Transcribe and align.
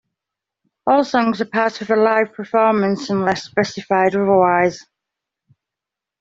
All 0.87 1.03
songs 1.03 1.41
are 1.41 1.45
part 1.45 1.79
of 1.79 1.87
the 1.89 1.95
live 1.95 2.33
performance 2.33 3.11
unless 3.11 3.43
specified 3.43 4.15
otherwise. 4.15 4.83